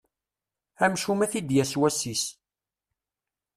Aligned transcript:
Amcum 0.85 1.19
ad 1.23 1.29
t-id-yas 1.31 1.73
wass-is. 1.79 2.23